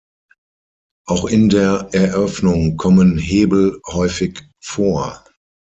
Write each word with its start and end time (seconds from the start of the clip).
Auch 1.05 1.25
in 1.25 1.49
der 1.49 1.89
Eröffnung 1.91 2.75
kommen 2.75 3.19
Hebel 3.19 3.79
häufig 3.87 4.39
vor. 4.59 5.23